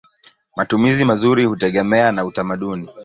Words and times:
Matumizi 0.55 1.05
mazuri 1.05 1.45
hutegemea 1.45 2.11
na 2.11 2.25
utamaduni. 2.25 2.89